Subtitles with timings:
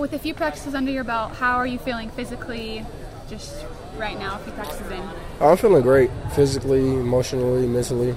[0.00, 2.86] With a few practices under your belt, how are you feeling physically
[3.28, 3.66] just
[3.96, 5.02] right now, a few practices in?
[5.40, 8.14] I'm feeling great physically, emotionally, mentally.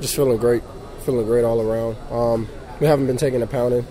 [0.00, 0.62] Just feeling great.
[1.04, 1.98] Feeling great all around.
[2.10, 2.48] Um,
[2.80, 3.86] we haven't been taking a pounding.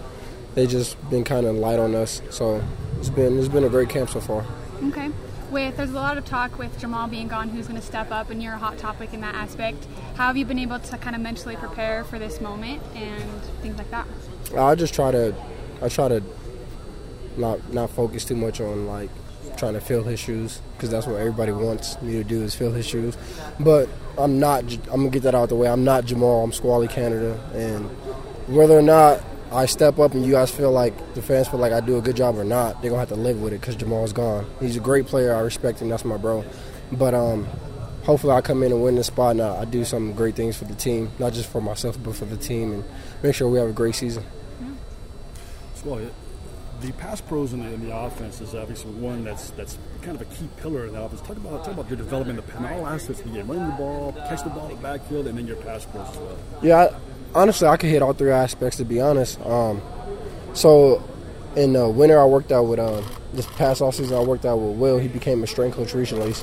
[0.55, 2.23] They just been kind of light on us.
[2.31, 2.63] So
[2.97, 4.43] it's been it's been a great camp so far.
[4.86, 5.11] Okay.
[5.52, 8.32] With there's a lot of talk with Jamaal being gone, who's going to step up,
[8.32, 9.86] and you're a hot topic in that aspect.
[10.16, 13.77] How have you been able to kind of mentally prepare for this moment and things
[13.77, 14.07] like that?
[14.57, 15.36] I just try to
[15.80, 16.23] I try to
[17.40, 19.10] not not focus too much on like
[19.57, 22.71] trying to fill his shoes because that's what everybody wants me to do is fill
[22.71, 23.18] his shoes.
[23.60, 24.64] But I'm not.
[24.92, 25.68] I'm gonna get that out the way.
[25.68, 26.44] I'm not Jamaal.
[26.44, 27.86] I'm Squally Canada, and
[28.47, 29.21] whether or not
[29.52, 32.02] I step up and you guys feel like the fans feel like I do a
[32.02, 34.45] good job or not, they're gonna have to live with it because Jamaal's gone.
[34.59, 35.33] He's a great player.
[35.33, 35.89] I respect him.
[35.89, 36.45] That's my bro.
[36.92, 37.47] But um,
[38.03, 40.58] hopefully I come in and win this spot and I, I do some great things
[40.58, 42.83] for the team, not just for myself but for the team, and
[43.23, 44.23] make sure we have a great season.
[45.75, 46.09] Squally,
[46.81, 50.22] the pass pros in the, in the offense is obviously one that's that's kind of
[50.22, 51.22] a key pillar in the offense.
[51.22, 54.13] Talk about talk about your development in all aspects of the game, running the ball,
[54.13, 56.38] catch the ball in the backfield, and then your pass pros as well.
[56.61, 56.95] Yeah, I,
[57.35, 59.39] honestly, I could hit all three aspects to be honest.
[59.41, 59.81] Um,
[60.53, 61.03] so
[61.55, 64.17] in the winter, I worked out with um, this past off season.
[64.17, 64.97] I worked out with Will.
[64.97, 66.33] He became a strength coach recently.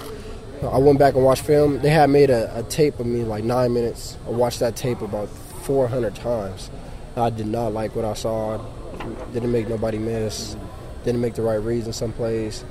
[0.63, 1.81] I went back and watched film.
[1.81, 4.17] They had made a, a tape of me like nine minutes.
[4.27, 6.71] I watched that tape about 400 times.
[7.17, 8.59] I did not like what I saw.
[9.33, 10.57] Didn't make nobody miss.
[11.05, 12.65] Didn't make the right reads in some plays.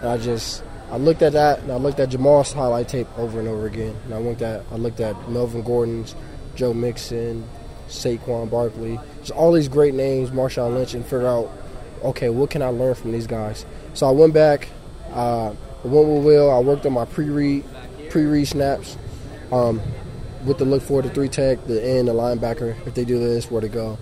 [0.00, 3.38] And I just I looked at that and I looked at Jamaal's highlight tape over
[3.38, 3.96] and over again.
[4.04, 6.14] And I looked at I looked at Melvin Gordon's,
[6.54, 7.48] Joe Mixon,
[7.88, 11.50] Saquon Barkley, just all these great names, Marshawn Lynch, and figure out,
[12.02, 13.64] okay, what can I learn from these guys?
[13.94, 14.68] So I went back,
[15.12, 16.50] uh, went with Will.
[16.50, 17.64] I worked on my pre-read,
[18.10, 18.96] pre-read snaps,
[19.50, 19.80] um,
[20.44, 22.74] with the look for the three tech, the end, the linebacker.
[22.86, 23.98] If they do this, where to go.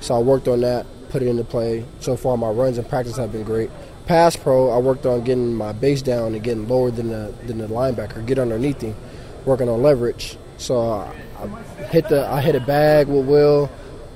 [0.00, 1.84] So I worked on that, put it into play.
[2.00, 3.70] So far, my runs and practice have been great.
[4.06, 7.58] Pass pro, I worked on getting my base down and getting lower than the than
[7.58, 8.96] the linebacker, get underneath him,
[9.44, 10.36] working on leverage.
[10.56, 11.46] So I, I
[11.84, 13.70] hit the I hit a bag with Will.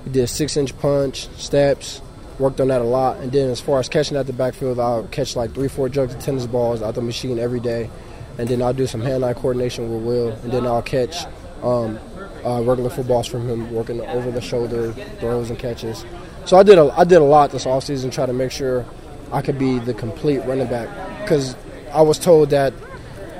[0.04, 2.00] We did six inch punch, steps,
[2.38, 3.18] worked on that a lot.
[3.18, 6.14] And then as far as catching at the backfield, I'll catch like three, four jugs
[6.14, 7.90] of tennis balls out the machine every day.
[8.38, 10.30] And then I'll do some hand eye coordination with Will.
[10.30, 11.24] And then I'll catch
[11.62, 11.98] um,
[12.44, 16.04] uh, regular footballs from him, working over the shoulder throws and catches.
[16.46, 18.84] So I did a, I did a lot this offseason, try to make sure
[19.32, 20.88] I could be the complete running back.
[21.22, 21.56] Because
[21.92, 22.72] I was told that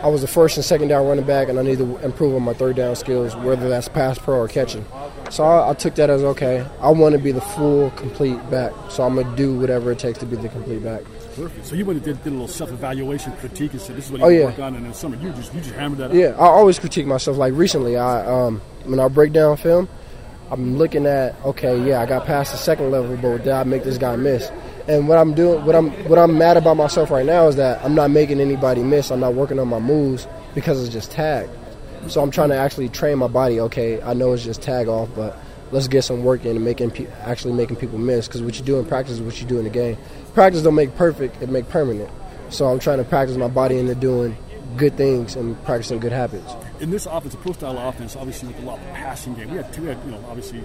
[0.02, 2.42] I was the first and second down running back, and I need to improve on
[2.42, 4.84] my third down skills, whether that's pass pro or catching.
[5.30, 6.66] So I, I took that as okay.
[6.80, 8.72] I want to be the full, complete back.
[8.90, 11.02] So I'm gonna do whatever it takes to be the complete back.
[11.36, 11.66] Perfect.
[11.66, 14.20] So you went and did, did a little self-evaluation critique and said, "This is what
[14.20, 14.44] you Oh, yeah.
[14.46, 16.10] work on," and in the summer you just you just hammered that.
[16.10, 16.14] out.
[16.16, 17.36] Yeah, I always critique myself.
[17.36, 19.88] Like recently, I um, when I break down film,
[20.50, 23.82] I'm looking at okay, yeah, I got past the second level, but did I make
[23.82, 24.50] this guy miss?
[24.86, 27.84] And what I'm doing, what I'm what I'm mad about myself right now is that
[27.84, 29.10] I'm not making anybody miss.
[29.10, 31.48] I'm not working on my moves because it's just tag.
[32.06, 33.58] So I'm trying to actually train my body.
[33.58, 35.36] Okay, I know it's just tag off, but
[35.72, 38.28] let's get some work in and making pe- actually making people miss.
[38.28, 39.98] Because what you do in practice is what you do in the game.
[40.34, 42.10] Practice don't make perfect; it make permanent.
[42.50, 44.36] So I'm trying to practice my body into doing
[44.76, 46.54] good things and practicing good habits.
[46.80, 49.72] In this offense, a pro-style offense, obviously with a lot of passing game, we had
[49.72, 49.82] two.
[49.82, 50.62] We had you know obviously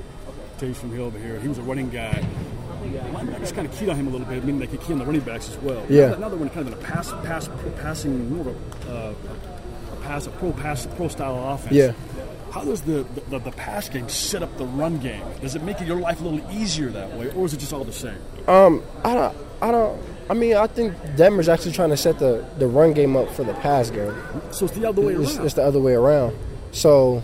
[0.57, 1.39] Taysom Hill over here.
[1.39, 2.25] He was a running guy.
[2.83, 5.05] Linebackers kind of keyed on him a little bit, meaning they could key on the
[5.05, 5.85] running backs as well.
[5.88, 6.16] Yeah.
[6.16, 9.13] Now that, we're kind of in a pass, pass, passing more of a, uh,
[9.94, 11.75] a pass, a pro pass, pro style offense.
[11.75, 11.94] Yeah.
[12.51, 15.23] How does the, the the pass game set up the run game?
[15.39, 17.85] Does it make your life a little easier that way, or is it just all
[17.85, 18.17] the same?
[18.47, 20.01] Um, I don't, I don't.
[20.30, 23.44] I mean, I think Denver's actually trying to set the, the run game up for
[23.44, 24.14] the pass game.
[24.52, 25.46] So it's the other way It's, around.
[25.46, 26.38] it's the other way around.
[26.72, 27.22] So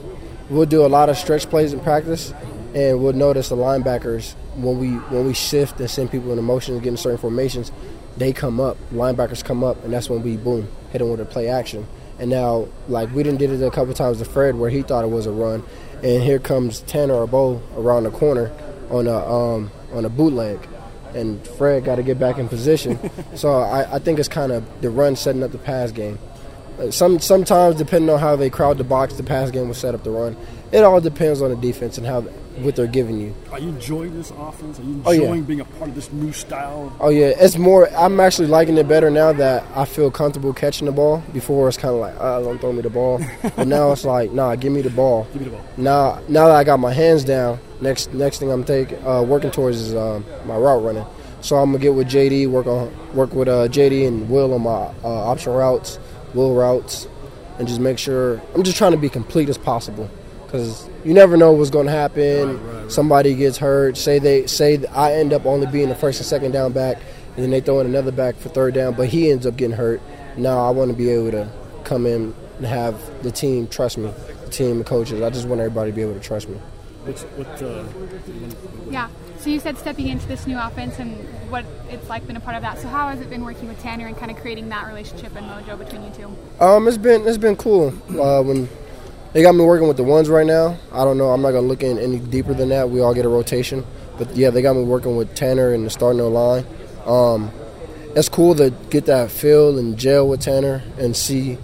[0.50, 2.34] we'll do a lot of stretch plays in practice,
[2.76, 6.74] and we'll notice the linebackers when we when we shift and send people in motion
[6.74, 7.72] and get in certain formations,
[8.18, 8.76] they come up.
[8.92, 11.88] Linebackers come up, and that's when we boom hit them with a play action.
[12.20, 15.04] And now, like we didn't did it a couple times to Fred where he thought
[15.04, 15.64] it was a run,
[16.04, 18.52] and here comes Tanner or Bo around the corner
[18.90, 20.60] on a um, on a bootleg,
[21.16, 23.00] and Fred got to get back in position.
[23.36, 26.20] so I, I think it's kind of the run setting up the pass game.
[26.80, 29.96] Uh, Some sometimes depending on how they crowd the box, the pass game will set
[29.96, 30.38] up the run.
[30.72, 32.22] It all depends on the defense and how
[32.58, 33.36] what they're giving you.
[33.52, 34.80] Are you enjoying this offense?
[34.80, 35.22] Are you Oh, yeah.
[35.22, 36.92] enjoying being a part of this new style?
[37.00, 37.88] Oh yeah, it's more.
[37.96, 41.24] I'm actually liking it better now that I feel comfortable catching the ball.
[41.34, 43.22] Before it's kind of like, ah, don't throw me the ball.
[43.56, 45.28] but now it's like, nah, give me the ball.
[45.34, 45.66] Give me the ball.
[45.78, 49.52] Now, now that I got my hands down, next next thing I'm taking uh, working
[49.52, 51.06] towards is um, my route running.
[51.42, 54.62] So I'm gonna get with JD, work on work with uh, JD and Will on
[54.62, 56.00] my uh, option routes,
[56.34, 57.08] Will routes,
[57.60, 60.10] and just make sure I'm just trying to be complete as possible.
[60.46, 62.48] Because you never know what's going to happen.
[62.48, 62.92] Right, right, right.
[62.92, 63.98] Somebody gets hurt.
[63.98, 66.98] Say they say I end up only being the first and second down back,
[67.36, 69.76] and then they throw in another back for third down, but he ends up getting
[69.76, 70.02] hurt.
[70.38, 71.50] Now I want to be able to
[71.84, 74.12] come in and have the team trust me,
[74.46, 75.22] the team, the coaches.
[75.22, 76.60] I just want everybody to be able to trust me.
[77.08, 77.86] What's, what, uh,
[78.90, 79.08] Yeah.
[79.40, 81.16] So you said stepping into this new offense and
[81.50, 82.80] what it's like been a part of that.
[82.80, 85.46] So how has it been working with Tanner and kind of creating that relationship and
[85.48, 86.64] mojo between you two?
[86.64, 87.94] Um, it's been it's been cool.
[88.10, 88.68] Uh, when
[89.34, 91.30] they got me working with the ones right now, I don't know.
[91.30, 92.90] I'm not gonna look in any deeper than that.
[92.90, 93.86] We all get a rotation,
[94.18, 96.66] but yeah, they got me working with Tanner and the starting O line.
[97.06, 97.52] Um,
[98.16, 101.58] it's cool to get that feel and gel with Tanner and see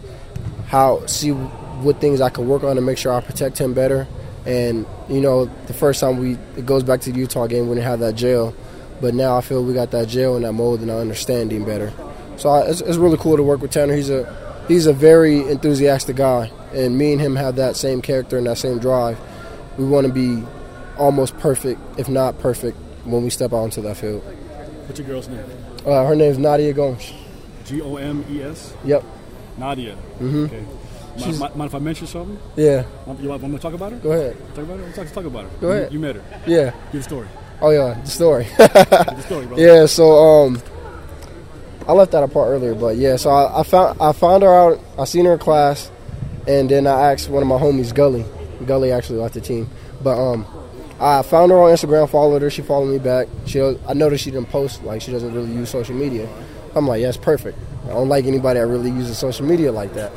[0.67, 4.07] how see what things I can work on to make sure I protect him better.
[4.45, 7.75] And you know, the first time we it goes back to the Utah game we
[7.75, 8.53] didn't have that jail,
[9.01, 11.65] but now I feel we got that jail and that mold and I understand him
[11.65, 11.93] better.
[12.37, 13.95] So I, it's, it's really cool to work with Tanner.
[13.95, 18.37] He's a he's a very enthusiastic guy, and me and him have that same character
[18.37, 19.19] and that same drive.
[19.77, 20.43] We want to be
[20.97, 24.23] almost perfect, if not perfect, when we step out into that field.
[24.85, 25.43] what's your girl's name?
[25.85, 27.13] Uh, her name's Nadia Gomes.
[27.65, 28.73] G O M E S?
[28.83, 29.03] Yep.
[29.57, 29.95] Nadia.
[30.19, 30.45] Mm-hmm.
[30.45, 30.65] Okay.
[31.19, 32.39] Mind, mind, mind if I mention something?
[32.55, 32.83] Yeah.
[33.05, 33.97] Want- You want, want me to talk about her?
[33.99, 34.35] Go ahead.
[34.55, 34.83] Talk about her?
[34.85, 35.49] Let's talk, talk about her.
[35.61, 35.93] Go ahead.
[35.93, 36.23] You, met her.
[36.47, 36.71] Yeah.
[36.91, 37.27] Give the story.
[37.61, 38.47] Oh yeah, the story.
[38.57, 39.61] The story, brother.
[39.61, 39.85] yeah.
[39.85, 40.61] So um,
[41.87, 43.15] I left that apart earlier, but yeah.
[43.15, 44.79] So I, I found I found her out.
[44.97, 45.91] I seen her in class,
[46.47, 48.25] and then I asked one of my homies, Gully.
[48.65, 49.69] Gully actually left the team,
[50.01, 50.45] but um,
[50.99, 52.49] I found her on Instagram, followed her.
[52.49, 53.27] She followed me back.
[53.45, 56.27] She I noticed she didn't post like she doesn't really use social media.
[56.75, 57.57] I'm like, yes, perfect.
[57.85, 60.11] I don't like anybody that really uses social media like that.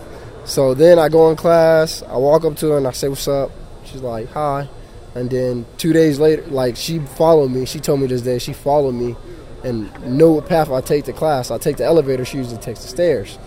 [0.46, 2.02] So then I go in class.
[2.04, 3.50] I walk up to her and I say, "What's up?"
[3.84, 4.68] She's like, "Hi."
[5.14, 7.66] And then two days later, like she followed me.
[7.66, 9.16] She told me this day she followed me
[9.64, 11.50] and know what path I take to class.
[11.50, 12.24] I take the elevator.
[12.24, 13.38] She usually takes the stairs.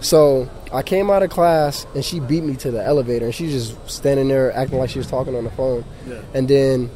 [0.00, 3.52] So I came out of class and she beat me to the elevator and she's
[3.52, 5.84] just standing there acting like she was talking on the phone.
[6.06, 6.20] Yeah.
[6.34, 6.90] And then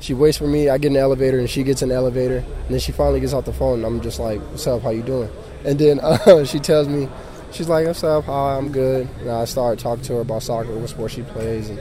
[0.00, 0.68] she waits for me.
[0.68, 2.38] I get in the elevator and she gets in the elevator.
[2.38, 3.78] And then she finally gets off the phone.
[3.78, 4.82] And I'm just like, "What's up?
[4.82, 5.30] How you doing?"
[5.64, 7.08] And then uh, she tells me,
[7.52, 8.24] she's like, "What's up?
[8.24, 11.68] Hi, I'm good." And I started talking to her about soccer, what sport she plays,
[11.70, 11.80] and,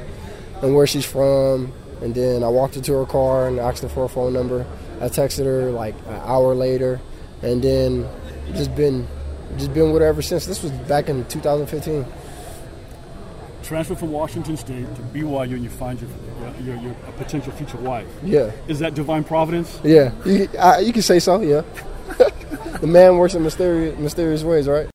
[0.62, 1.72] and where she's from.
[2.02, 4.66] And then I walked into her car and asked her for a phone number.
[5.02, 7.00] I texted her like an hour later,
[7.42, 8.08] and then
[8.54, 9.08] just been
[9.58, 10.46] just been with her ever since.
[10.46, 12.06] This was back in 2015.
[13.64, 16.10] Transfer from Washington State to BYU and you find your,
[16.62, 18.08] your, your, potential future wife.
[18.24, 19.80] Yeah, Is that divine providence?
[19.84, 20.12] yeah.
[20.24, 21.42] You, I, you can say so.
[21.42, 21.64] Yeah.
[22.80, 24.84] the man works in mysterious mysterious ways, right?